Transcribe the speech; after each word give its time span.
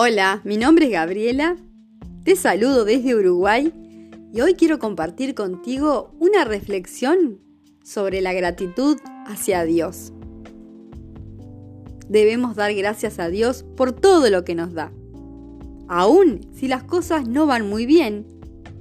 Hola, 0.00 0.42
mi 0.44 0.58
nombre 0.58 0.86
es 0.86 0.92
Gabriela, 0.92 1.56
te 2.22 2.36
saludo 2.36 2.84
desde 2.84 3.16
Uruguay 3.16 3.72
y 4.32 4.40
hoy 4.40 4.54
quiero 4.54 4.78
compartir 4.78 5.34
contigo 5.34 6.14
una 6.20 6.44
reflexión 6.44 7.40
sobre 7.82 8.20
la 8.20 8.32
gratitud 8.32 8.96
hacia 9.26 9.64
Dios. 9.64 10.12
Debemos 12.08 12.54
dar 12.54 12.72
gracias 12.74 13.18
a 13.18 13.28
Dios 13.28 13.64
por 13.76 13.90
todo 13.90 14.30
lo 14.30 14.44
que 14.44 14.54
nos 14.54 14.72
da, 14.72 14.92
aun 15.88 16.42
si 16.54 16.68
las 16.68 16.84
cosas 16.84 17.26
no 17.26 17.46
van 17.46 17.68
muy 17.68 17.84
bien 17.84 18.24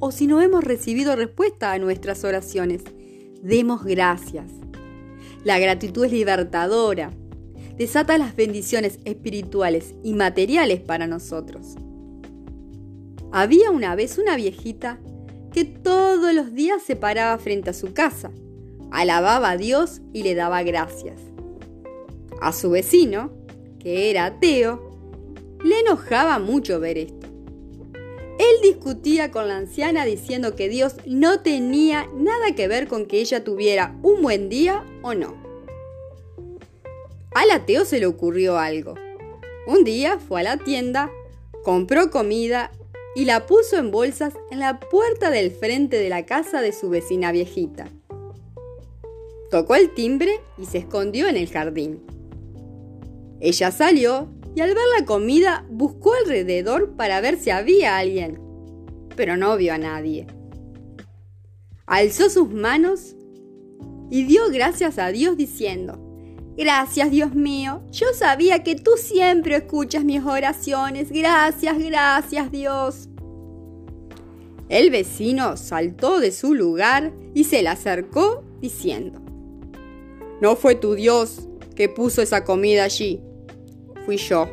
o 0.00 0.10
si 0.10 0.26
no 0.26 0.40
hemos 0.40 0.64
recibido 0.64 1.14
respuesta 1.14 1.70
a 1.70 1.78
nuestras 1.78 2.24
oraciones. 2.24 2.82
Demos 3.40 3.84
gracias. 3.84 4.50
La 5.44 5.60
gratitud 5.60 6.06
es 6.06 6.10
libertadora, 6.10 7.12
desata 7.76 8.18
las 8.18 8.36
bendiciones 8.36 8.98
espirituales 9.04 9.94
y 10.02 10.14
materiales 10.14 10.80
para 10.80 11.06
nosotros. 11.06 11.74
Había 13.32 13.70
una 13.70 13.96
vez 13.96 14.18
una 14.18 14.36
viejita 14.36 15.00
que 15.52 15.64
todos 15.64 16.32
los 16.34 16.54
días 16.54 16.82
se 16.82 16.96
paraba 16.96 17.36
frente 17.38 17.70
a 17.70 17.74
su 17.74 17.92
casa, 17.92 18.30
alababa 18.90 19.50
a 19.50 19.56
Dios 19.56 20.02
y 20.12 20.22
le 20.22 20.34
daba 20.34 20.62
gracias. 20.62 21.20
A 22.40 22.52
su 22.52 22.70
vecino, 22.70 23.32
que 23.78 24.10
era 24.10 24.26
ateo, 24.26 24.90
le 25.64 25.80
enojaba 25.80 26.38
mucho 26.38 26.78
ver 26.78 26.98
esto. 26.98 27.26
Él 28.38 28.56
discutía 28.62 29.30
con 29.30 29.48
la 29.48 29.56
anciana 29.56 30.04
diciendo 30.04 30.56
que 30.56 30.68
Dios 30.68 30.96
no 31.06 31.40
tenía 31.40 32.08
nada 32.16 32.54
que 32.54 32.66
ver 32.66 32.88
con 32.88 33.06
que 33.06 33.20
ella 33.20 33.44
tuviera 33.44 33.96
un 34.02 34.22
buen 34.22 34.48
día 34.48 34.84
o 35.02 35.14
no. 35.14 35.43
Al 37.34 37.50
ateo 37.50 37.84
se 37.84 37.98
le 37.98 38.06
ocurrió 38.06 38.58
algo. 38.58 38.94
Un 39.66 39.82
día 39.82 40.18
fue 40.18 40.40
a 40.40 40.44
la 40.44 40.56
tienda, 40.56 41.10
compró 41.64 42.10
comida 42.10 42.70
y 43.16 43.24
la 43.24 43.46
puso 43.46 43.76
en 43.76 43.90
bolsas 43.90 44.34
en 44.50 44.60
la 44.60 44.78
puerta 44.78 45.30
del 45.30 45.50
frente 45.50 45.98
de 45.98 46.08
la 46.08 46.26
casa 46.26 46.60
de 46.60 46.72
su 46.72 46.88
vecina 46.90 47.32
viejita. 47.32 47.88
Tocó 49.50 49.74
el 49.74 49.92
timbre 49.94 50.40
y 50.58 50.66
se 50.66 50.78
escondió 50.78 51.28
en 51.28 51.36
el 51.36 51.48
jardín. 51.48 52.02
Ella 53.40 53.72
salió 53.72 54.28
y 54.54 54.60
al 54.60 54.74
ver 54.74 54.84
la 54.98 55.04
comida 55.04 55.66
buscó 55.68 56.14
alrededor 56.14 56.94
para 56.96 57.20
ver 57.20 57.36
si 57.36 57.50
había 57.50 57.98
alguien, 57.98 58.40
pero 59.16 59.36
no 59.36 59.56
vio 59.56 59.74
a 59.74 59.78
nadie. 59.78 60.26
Alzó 61.86 62.30
sus 62.30 62.50
manos 62.50 63.16
y 64.10 64.24
dio 64.24 64.48
gracias 64.50 64.98
a 64.98 65.08
Dios 65.08 65.36
diciendo, 65.36 66.03
Gracias, 66.56 67.10
Dios 67.10 67.34
mío. 67.34 67.82
Yo 67.90 68.06
sabía 68.14 68.62
que 68.62 68.76
tú 68.76 68.92
siempre 68.96 69.56
escuchas 69.56 70.04
mis 70.04 70.22
oraciones. 70.24 71.10
Gracias, 71.10 71.78
gracias, 71.78 72.52
Dios. 72.52 73.08
El 74.68 74.90
vecino 74.90 75.56
saltó 75.56 76.20
de 76.20 76.30
su 76.30 76.54
lugar 76.54 77.12
y 77.34 77.44
se 77.44 77.62
le 77.62 77.68
acercó 77.68 78.44
diciendo, 78.60 79.20
No 80.40 80.54
fue 80.56 80.76
tu 80.76 80.94
Dios 80.94 81.48
que 81.74 81.88
puso 81.88 82.22
esa 82.22 82.44
comida 82.44 82.84
allí, 82.84 83.20
fui 84.06 84.16
yo. 84.16 84.48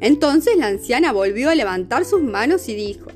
Entonces 0.00 0.56
la 0.56 0.66
anciana 0.66 1.12
volvió 1.12 1.48
a 1.48 1.54
levantar 1.54 2.04
sus 2.04 2.22
manos 2.22 2.68
y 2.68 2.74
dijo, 2.74 3.06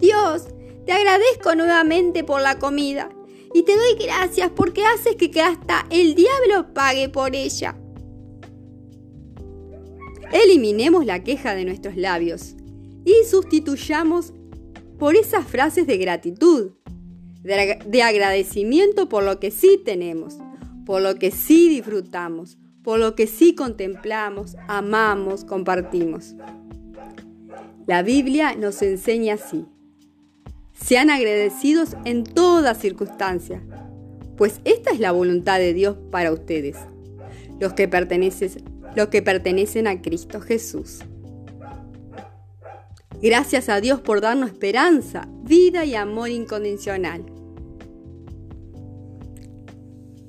Dios, 0.00 0.46
te 0.86 0.92
agradezco 0.92 1.54
nuevamente 1.54 2.24
por 2.24 2.40
la 2.40 2.58
comida 2.58 3.10
y 3.54 3.62
te 3.62 3.76
doy 3.76 3.94
gracias 4.04 4.50
porque 4.50 4.84
haces 4.84 5.16
que 5.16 5.40
hasta 5.40 5.86
el 5.90 6.14
diablo 6.14 6.72
pague 6.74 7.08
por 7.08 7.34
ella. 7.34 7.76
Eliminemos 10.32 11.06
la 11.06 11.24
queja 11.24 11.54
de 11.54 11.64
nuestros 11.64 11.96
labios 11.96 12.54
y 13.04 13.24
sustituyamos 13.28 14.34
por 14.98 15.16
esas 15.16 15.46
frases 15.46 15.86
de 15.86 15.96
gratitud, 15.96 16.72
de, 17.42 18.02
agradecimiento 18.02 19.08
por 19.08 19.22
lo 19.22 19.40
que 19.40 19.50
sí 19.50 19.80
tenemos, 19.82 20.36
por 20.84 21.00
lo 21.00 21.14
que 21.14 21.30
sí 21.30 21.68
disfrutamos, 21.68 22.58
por 22.82 22.98
lo 22.98 23.14
que 23.14 23.26
sí 23.26 23.54
contemplamos, 23.54 24.56
amamos, 24.66 25.44
compartimos. 25.44 26.34
La 27.86 28.02
Biblia 28.02 28.54
nos 28.54 28.82
enseña 28.82 29.34
así. 29.34 29.64
Sean 30.82 31.10
agradecidos 31.10 31.96
en 32.04 32.24
toda 32.24 32.74
circunstancia, 32.74 33.62
pues 34.36 34.60
esta 34.64 34.90
es 34.90 35.00
la 35.00 35.12
voluntad 35.12 35.58
de 35.58 35.74
Dios 35.74 35.96
para 36.10 36.32
ustedes, 36.32 36.76
los 37.60 37.74
que 37.74 37.88
pertenecen, 37.88 38.50
los 38.94 39.08
que 39.08 39.20
pertenecen 39.20 39.86
a 39.86 40.00
Cristo 40.00 40.40
Jesús. 40.40 41.00
Gracias 43.20 43.68
a 43.68 43.80
Dios 43.80 44.00
por 44.00 44.20
darnos 44.20 44.50
esperanza, 44.50 45.28
vida 45.42 45.84
y 45.84 45.96
amor 45.96 46.30
incondicional. 46.30 47.24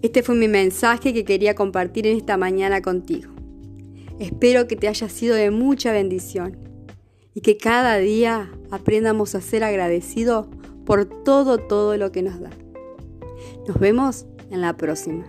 Este 0.01 0.23
fue 0.23 0.35
mi 0.35 0.47
mensaje 0.47 1.13
que 1.13 1.23
quería 1.23 1.55
compartir 1.55 2.07
en 2.07 2.17
esta 2.17 2.37
mañana 2.37 2.81
contigo. 2.81 3.31
Espero 4.19 4.67
que 4.67 4.75
te 4.75 4.87
haya 4.87 5.07
sido 5.07 5.35
de 5.35 5.51
mucha 5.51 5.91
bendición 5.91 6.57
y 7.33 7.41
que 7.41 7.57
cada 7.57 7.97
día 7.97 8.49
aprendamos 8.71 9.35
a 9.35 9.41
ser 9.41 9.63
agradecidos 9.63 10.47
por 10.85 11.05
todo, 11.23 11.57
todo 11.57 11.97
lo 11.97 12.11
que 12.11 12.21
nos 12.21 12.39
da. 12.39 12.49
Nos 13.67 13.79
vemos 13.79 14.25
en 14.49 14.61
la 14.61 14.75
próxima. 14.75 15.25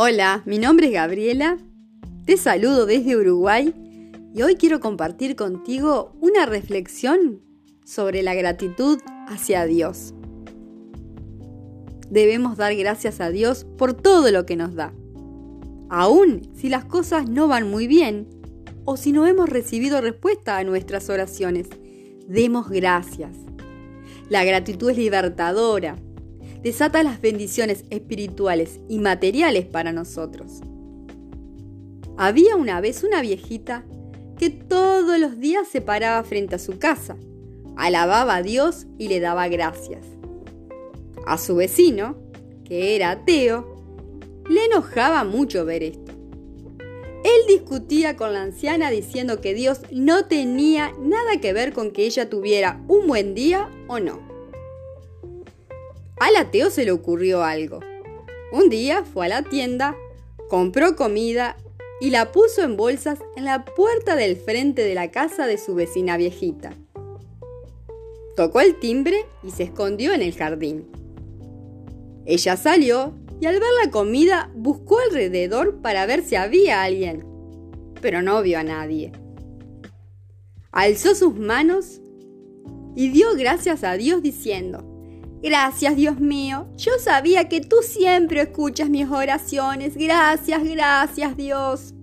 Hola, 0.00 0.42
mi 0.46 0.58
nombre 0.58 0.86
es 0.86 0.92
Gabriela, 0.92 1.58
te 2.24 2.36
saludo 2.36 2.86
desde 2.86 3.16
Uruguay 3.16 3.74
y 4.32 4.42
hoy 4.42 4.54
quiero 4.54 4.78
compartir 4.78 5.34
contigo 5.34 6.12
una 6.20 6.46
reflexión 6.46 7.42
sobre 7.84 8.22
la 8.22 8.34
gratitud 8.34 9.00
hacia 9.26 9.64
Dios 9.64 10.14
debemos 12.10 12.56
dar 12.56 12.74
gracias 12.74 13.20
a 13.20 13.30
Dios 13.30 13.66
por 13.76 13.94
todo 13.94 14.30
lo 14.30 14.46
que 14.46 14.56
nos 14.56 14.74
da. 14.74 14.92
Aún 15.88 16.50
si 16.54 16.68
las 16.68 16.84
cosas 16.84 17.28
no 17.28 17.48
van 17.48 17.70
muy 17.70 17.86
bien 17.86 18.28
o 18.84 18.96
si 18.96 19.12
no 19.12 19.26
hemos 19.26 19.48
recibido 19.48 20.00
respuesta 20.00 20.58
a 20.58 20.64
nuestras 20.64 21.08
oraciones, 21.10 21.68
demos 22.26 22.68
gracias. 22.68 23.36
La 24.28 24.44
gratitud 24.44 24.90
es 24.90 24.98
libertadora, 24.98 25.96
desata 26.62 27.02
las 27.02 27.20
bendiciones 27.20 27.84
espirituales 27.90 28.80
y 28.88 28.98
materiales 28.98 29.66
para 29.66 29.92
nosotros. 29.92 30.60
Había 32.16 32.56
una 32.56 32.80
vez 32.80 33.04
una 33.04 33.22
viejita 33.22 33.84
que 34.38 34.50
todos 34.50 35.18
los 35.18 35.38
días 35.38 35.68
se 35.68 35.80
paraba 35.80 36.22
frente 36.24 36.56
a 36.56 36.58
su 36.58 36.78
casa, 36.78 37.16
alababa 37.76 38.36
a 38.36 38.42
Dios 38.42 38.86
y 38.98 39.08
le 39.08 39.20
daba 39.20 39.48
gracias. 39.48 40.17
A 41.28 41.36
su 41.36 41.56
vecino, 41.56 42.16
que 42.64 42.96
era 42.96 43.10
ateo, 43.10 43.76
le 44.48 44.64
enojaba 44.64 45.24
mucho 45.24 45.66
ver 45.66 45.82
esto. 45.82 46.12
Él 47.22 47.46
discutía 47.46 48.16
con 48.16 48.32
la 48.32 48.40
anciana 48.40 48.90
diciendo 48.90 49.42
que 49.42 49.52
Dios 49.52 49.82
no 49.92 50.24
tenía 50.24 50.90
nada 50.98 51.38
que 51.38 51.52
ver 51.52 51.74
con 51.74 51.90
que 51.90 52.06
ella 52.06 52.30
tuviera 52.30 52.82
un 52.88 53.06
buen 53.06 53.34
día 53.34 53.68
o 53.88 54.00
no. 54.00 54.26
Al 56.18 56.34
ateo 56.36 56.70
se 56.70 56.86
le 56.86 56.92
ocurrió 56.92 57.44
algo. 57.44 57.80
Un 58.50 58.70
día 58.70 59.04
fue 59.04 59.26
a 59.26 59.28
la 59.28 59.42
tienda, 59.42 59.94
compró 60.48 60.96
comida 60.96 61.58
y 62.00 62.08
la 62.08 62.32
puso 62.32 62.62
en 62.62 62.78
bolsas 62.78 63.18
en 63.36 63.44
la 63.44 63.66
puerta 63.66 64.16
del 64.16 64.38
frente 64.38 64.82
de 64.82 64.94
la 64.94 65.10
casa 65.10 65.46
de 65.46 65.58
su 65.58 65.74
vecina 65.74 66.16
viejita. 66.16 66.72
Tocó 68.34 68.62
el 68.62 68.78
timbre 68.78 69.26
y 69.42 69.50
se 69.50 69.64
escondió 69.64 70.14
en 70.14 70.22
el 70.22 70.34
jardín. 70.34 70.88
Ella 72.28 72.58
salió 72.58 73.14
y 73.40 73.46
al 73.46 73.58
ver 73.58 73.70
la 73.82 73.90
comida 73.90 74.50
buscó 74.54 74.98
alrededor 74.98 75.80
para 75.80 76.04
ver 76.04 76.22
si 76.22 76.36
había 76.36 76.82
alguien, 76.82 77.24
pero 78.02 78.20
no 78.20 78.42
vio 78.42 78.58
a 78.58 78.62
nadie. 78.62 79.12
Alzó 80.70 81.14
sus 81.14 81.34
manos 81.38 82.02
y 82.94 83.08
dio 83.08 83.34
gracias 83.34 83.82
a 83.82 83.94
Dios 83.94 84.22
diciendo, 84.22 84.84
Gracias 85.42 85.96
Dios 85.96 86.20
mío, 86.20 86.66
yo 86.76 86.92
sabía 86.98 87.48
que 87.48 87.62
tú 87.62 87.76
siempre 87.80 88.42
escuchas 88.42 88.90
mis 88.90 89.08
oraciones, 89.08 89.96
gracias, 89.96 90.62
gracias 90.64 91.34
Dios. 91.34 91.94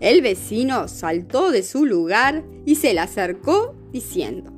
El 0.00 0.20
vecino 0.20 0.88
saltó 0.88 1.52
de 1.52 1.62
su 1.62 1.86
lugar 1.86 2.42
y 2.66 2.74
se 2.74 2.92
le 2.92 3.00
acercó 3.00 3.76
diciendo, 3.92 4.50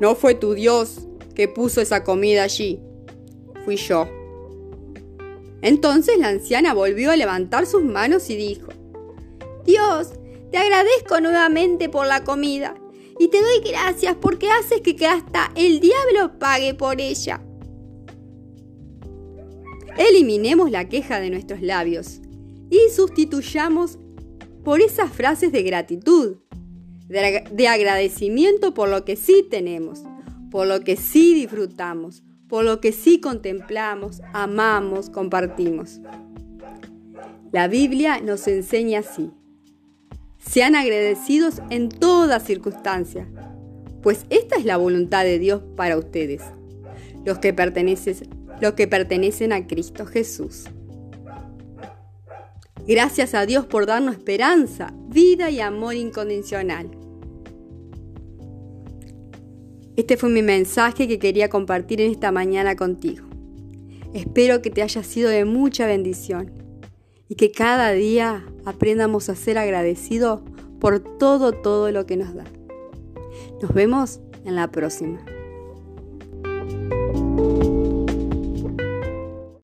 No 0.00 0.14
fue 0.14 0.36
tu 0.36 0.54
Dios 0.54 1.08
que 1.34 1.48
puso 1.48 1.80
esa 1.80 2.04
comida 2.04 2.44
allí, 2.44 2.80
fui 3.64 3.76
yo. 3.76 4.08
Entonces 5.62 6.18
la 6.18 6.28
anciana 6.28 6.74
volvió 6.74 7.10
a 7.10 7.16
levantar 7.16 7.66
sus 7.66 7.84
manos 7.84 8.28
y 8.30 8.36
dijo, 8.36 8.68
Dios, 9.64 10.12
te 10.50 10.58
agradezco 10.58 11.20
nuevamente 11.20 11.88
por 11.88 12.06
la 12.06 12.24
comida 12.24 12.74
y 13.18 13.28
te 13.28 13.40
doy 13.40 13.70
gracias 13.70 14.16
porque 14.20 14.50
haces 14.50 14.80
que 14.80 15.06
hasta 15.06 15.52
el 15.54 15.80
diablo 15.80 16.38
pague 16.38 16.74
por 16.74 17.00
ella. 17.00 17.40
Eliminemos 19.96 20.70
la 20.70 20.88
queja 20.88 21.20
de 21.20 21.30
nuestros 21.30 21.62
labios 21.62 22.20
y 22.70 22.90
sustituyamos 22.94 23.98
por 24.64 24.80
esas 24.80 25.12
frases 25.12 25.52
de 25.52 25.62
gratitud, 25.62 26.36
de, 27.08 27.68
agradecimiento 27.68 28.74
por 28.74 28.88
lo 28.88 29.04
que 29.04 29.16
sí 29.16 29.46
tenemos, 29.48 30.02
por 30.50 30.66
lo 30.66 30.80
que 30.80 30.96
sí 30.96 31.34
disfrutamos, 31.34 32.22
por 32.52 32.66
lo 32.66 32.82
que 32.82 32.92
sí 32.92 33.18
contemplamos, 33.18 34.20
amamos, 34.34 35.08
compartimos. 35.08 36.02
La 37.50 37.66
Biblia 37.66 38.20
nos 38.20 38.46
enseña 38.46 38.98
así. 38.98 39.30
Sean 40.36 40.74
agradecidos 40.74 41.62
en 41.70 41.88
toda 41.88 42.40
circunstancia, 42.40 43.26
pues 44.02 44.26
esta 44.28 44.56
es 44.56 44.66
la 44.66 44.76
voluntad 44.76 45.24
de 45.24 45.38
Dios 45.38 45.62
para 45.76 45.96
ustedes, 45.96 46.42
los 47.24 47.38
que 47.38 47.54
los 48.60 48.72
que 48.74 48.86
pertenecen 48.86 49.54
a 49.54 49.66
Cristo 49.66 50.04
Jesús. 50.04 50.64
Gracias 52.86 53.32
a 53.32 53.46
Dios 53.46 53.64
por 53.64 53.86
darnos 53.86 54.16
esperanza, 54.16 54.92
vida 55.08 55.48
y 55.48 55.60
amor 55.60 55.94
incondicional. 55.94 57.01
Este 59.96 60.16
fue 60.16 60.30
mi 60.30 60.42
mensaje 60.42 61.06
que 61.06 61.18
quería 61.18 61.50
compartir 61.50 62.00
en 62.00 62.10
esta 62.10 62.32
mañana 62.32 62.76
contigo. 62.76 63.26
Espero 64.14 64.62
que 64.62 64.70
te 64.70 64.82
haya 64.82 65.02
sido 65.02 65.28
de 65.28 65.44
mucha 65.44 65.86
bendición 65.86 66.52
y 67.28 67.34
que 67.34 67.52
cada 67.52 67.92
día 67.92 68.44
aprendamos 68.64 69.28
a 69.28 69.34
ser 69.34 69.58
agradecidos 69.58 70.40
por 70.80 71.00
todo, 71.18 71.52
todo 71.52 71.90
lo 71.90 72.06
que 72.06 72.16
nos 72.16 72.34
da. 72.34 72.44
Nos 73.60 73.72
vemos 73.72 74.20
en 74.44 74.56
la 74.56 74.70
próxima. 74.70 75.24